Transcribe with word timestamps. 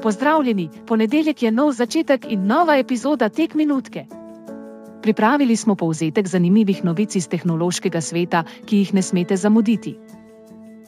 Pozdravljeni, 0.00 0.68
ponedeljek 0.86 1.42
je 1.42 1.50
nov 1.52 1.72
začetek 1.72 2.24
in 2.30 2.46
nova 2.46 2.76
epizoda 2.78 3.28
Tek 3.28 3.54
minutke. 3.54 4.04
Pripravili 5.02 5.56
smo 5.56 5.74
povzetek 5.74 6.26
zanimivih 6.26 6.84
novic 6.84 7.16
iz 7.16 7.28
tehnološkega 7.28 8.00
sveta, 8.00 8.44
ki 8.66 8.78
jih 8.78 8.94
ne 8.94 9.02
smete 9.02 9.36
zamuditi. 9.36 9.98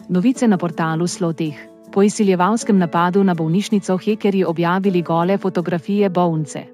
Novice 0.09 0.49
na 0.49 0.59
portalu 0.59 1.07
Sloteh. 1.07 1.55
Po 1.93 2.03
izsiljevalskem 2.03 2.79
napadu 2.79 3.25
na 3.25 3.35
bolnišnico 3.35 3.97
hekerji 3.97 4.45
objavili 4.45 5.03
gole 5.03 5.39
fotografije 5.39 6.09
bolnice. 6.11 6.65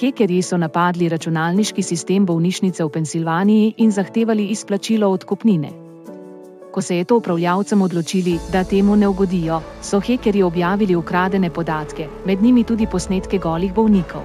Hekerji 0.00 0.42
so 0.42 0.56
napadli 0.56 1.08
računalniški 1.08 1.82
sistem 1.82 2.26
bolnišnice 2.26 2.84
v 2.84 2.88
Pensilvaniji 2.88 3.74
in 3.76 3.90
zahtevali 3.90 4.46
izplačilo 4.46 5.08
odkupnine. 5.08 5.85
Ko 6.76 6.82
se 6.82 6.96
je 6.96 7.04
to 7.04 7.16
upravljavcem 7.16 7.82
odločili, 7.82 8.38
da 8.52 8.60
temu 8.64 8.96
ne 8.96 9.08
ugodijo, 9.08 9.60
so 9.82 10.00
hekerji 10.00 10.42
objavili 10.42 10.96
ukradene 10.96 11.50
podatke, 11.50 12.08
med 12.26 12.42
njimi 12.42 12.64
tudi 12.64 12.86
posnetke 12.86 13.38
golih 13.38 13.72
bolnikov. 13.74 14.20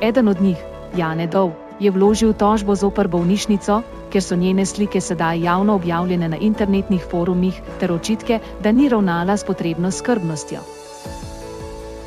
Eden 0.00 0.28
od 0.28 0.40
njih, 0.40 0.56
Jane 0.96 1.26
Dov, 1.26 1.50
je 1.80 1.90
vložil 1.90 2.32
tožbo 2.32 2.74
zoper 2.74 3.08
bolnišnico, 3.08 3.82
ker 4.12 4.22
so 4.22 4.36
njene 4.36 4.66
slike 4.66 5.00
sedaj 5.00 5.42
javno 5.42 5.74
objavljene 5.74 6.28
na 6.28 6.36
internetnih 6.36 7.02
forumih, 7.10 7.60
ter 7.80 7.92
očitke, 7.92 8.38
da 8.62 8.72
ni 8.72 8.88
ravnala 8.88 9.36
s 9.36 9.44
potrebno 9.44 9.90
skrbnostjo. 9.90 10.60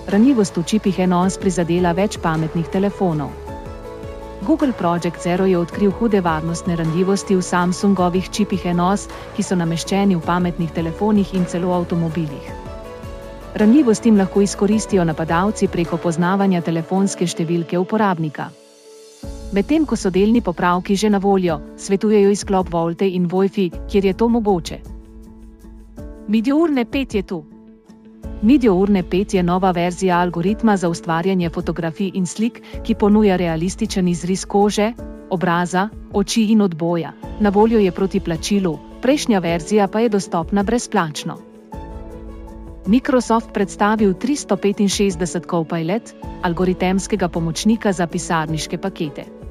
Ranljivost 0.08 0.58
v 0.58 0.64
čipih 0.64 1.00
Enos 1.00 1.38
prizadela 1.38 1.92
več 1.92 2.18
pametnih 2.18 2.68
telefonov. 2.72 3.43
Google 4.46 4.74
Project 4.74 5.24
Zero 5.24 5.46
je 5.46 5.58
odkril 5.58 5.92
hude 5.92 6.22
varnostne 6.22 6.76
ranljivosti 6.76 7.36
v 7.36 7.42
Samsungovih 7.42 8.30
čipih 8.30 8.66
Enos, 8.66 9.08
ki 9.36 9.44
so 9.44 9.56
nameščeni 9.56 10.18
v 10.18 10.26
pametnih 10.26 10.72
telefonih 10.72 11.32
in 11.34 11.46
celo 11.46 11.72
avtomobilih. 11.72 12.50
Ranljivost 13.56 14.06
jim 14.06 14.18
lahko 14.18 14.42
izkoristijo 14.42 15.06
napadalci 15.06 15.68
preko 15.68 15.98
poznavanja 15.98 16.62
telefonske 16.62 17.28
številke 17.28 17.80
uporabnika. 17.80 18.50
Medtem 19.54 19.86
ko 19.86 19.96
so 19.96 20.10
delni 20.10 20.42
popravki 20.42 20.96
že 20.96 21.10
na 21.10 21.24
voljo, 21.24 21.60
svetujejo 21.78 22.36
izklop 22.36 22.74
Volte 22.74 23.08
in 23.08 23.30
Wi-Fi, 23.30 23.70
kjer 23.88 24.06
je 24.06 24.14
to 24.14 24.28
mogoče. 24.28 24.80
Midjourne 26.28 26.86
5 26.86 27.16
je 27.16 27.24
tu. 27.24 27.44
Midjourne 28.44 29.04
5 29.04 29.36
je 29.36 29.44
nova 29.44 29.72
verzija 29.72 30.18
algoritma 30.20 30.78
za 30.78 30.90
ustvarjanje 30.90 31.50
fotografij 31.50 32.12
in 32.14 32.26
slik, 32.26 32.62
ki 32.84 32.96
ponuja 32.96 33.36
realističen 33.36 34.08
izris 34.08 34.46
kože, 34.46 34.90
obraza, 35.30 35.90
oči 36.14 36.44
in 36.52 36.62
odboja. 36.62 37.14
Na 37.40 37.50
voljo 37.50 37.80
je 37.80 37.92
proti 37.92 38.20
plačilu, 38.20 38.78
prejšnja 39.02 39.40
verzija 39.40 39.88
pa 39.88 40.00
je 40.00 40.10
dostopna 40.10 40.64
brezplačno. 40.64 41.38
Microsoft 42.86 43.54
predstavil 43.54 44.14
365 44.14 45.50
Copilot, 45.50 46.12
algoritemskega 46.42 47.28
pomočnika 47.28 47.92
za 47.92 48.08
pisarniške 48.08 48.78
pakete. 48.78 49.43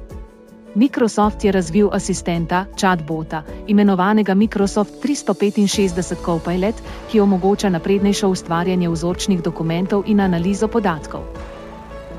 Microsoft 0.75 1.43
je 1.43 1.51
razvil 1.51 1.89
asistenta, 1.93 2.65
chatbota, 2.81 3.43
imenovanega 3.67 4.33
Microsoft 4.33 4.93
365 5.03 6.15
Copilot, 6.25 6.75
ki 7.11 7.19
omogoča 7.19 7.69
naprednejšo 7.69 8.29
ustvarjanje 8.29 8.89
vzorčnih 8.89 9.43
dokumentov 9.43 10.03
in 10.07 10.19
analizo 10.19 10.67
podatkov. 10.67 11.21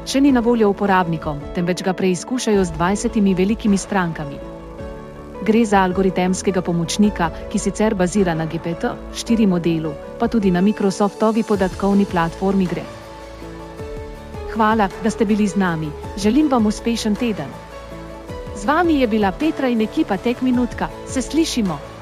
Še 0.06 0.20
ni 0.20 0.30
na 0.32 0.40
voljo 0.40 0.70
uporabnikom, 0.70 1.40
temveč 1.54 1.82
ga 1.82 1.96
preizkušajo 1.98 2.64
z 2.64 2.78
20 2.78 3.34
velikimi 3.34 3.78
strankami. 3.78 4.38
Gre 5.42 5.64
za 5.66 5.82
algoritemskega 5.82 6.62
pomočnika, 6.62 7.30
ki 7.50 7.58
sicer 7.58 7.94
bazira 7.94 8.38
na 8.38 8.46
GPT-4 8.46 9.50
modelu, 9.50 9.92
pa 10.18 10.28
tudi 10.28 10.54
na 10.54 10.60
Microsoftovi 10.60 11.42
podatkovni 11.42 12.06
platformi 12.06 12.70
Gre. 12.70 12.86
Hvala, 14.54 14.88
da 15.02 15.10
ste 15.10 15.24
bili 15.24 15.46
z 15.46 15.58
nami, 15.58 15.90
želim 16.16 16.48
vam 16.48 16.66
uspešen 16.66 17.18
teden. 17.18 17.73
Z 18.54 18.64
vami 18.64 19.00
je 19.00 19.06
bila 19.06 19.32
Petra 19.32 19.68
in 19.68 19.80
ekipa 19.80 20.16
Tek 20.16 20.42
Minutka, 20.42 20.90
se 21.06 21.22
slišimo! 21.22 21.93